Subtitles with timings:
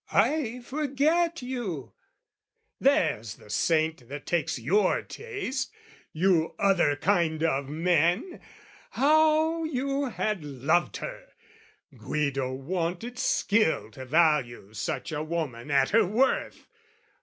[0.11, 1.93] I forget you!"
[2.79, 5.71] There's the saint That takes your taste,
[6.11, 8.39] you other kind of men!
[8.89, 11.27] How you had loved her!
[11.95, 16.65] Guido wanted skill To value such a woman at her worth!